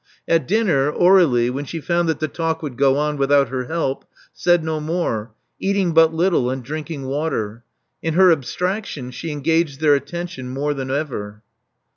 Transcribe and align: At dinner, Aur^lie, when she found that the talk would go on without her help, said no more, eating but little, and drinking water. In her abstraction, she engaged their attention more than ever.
At 0.27 0.47
dinner, 0.47 0.91
Aur^lie, 0.91 1.51
when 1.51 1.65
she 1.65 1.79
found 1.79 2.09
that 2.09 2.19
the 2.19 2.27
talk 2.27 2.63
would 2.63 2.75
go 2.75 2.97
on 2.97 3.17
without 3.17 3.49
her 3.49 3.65
help, 3.65 4.03
said 4.33 4.63
no 4.63 4.79
more, 4.79 5.31
eating 5.59 5.91
but 5.93 6.11
little, 6.11 6.49
and 6.49 6.63
drinking 6.63 7.05
water. 7.05 7.63
In 8.01 8.15
her 8.15 8.31
abstraction, 8.31 9.11
she 9.11 9.31
engaged 9.31 9.79
their 9.79 9.93
attention 9.93 10.49
more 10.49 10.73
than 10.73 10.89
ever. 10.89 11.43